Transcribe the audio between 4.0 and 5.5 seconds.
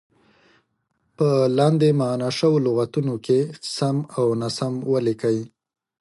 او ناسم ولیکئ.